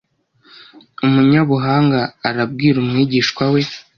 umunyabuhanga 1.05 1.99
arabwira 2.27 2.75
umwigishwa 2.83 3.43
we 3.53 3.61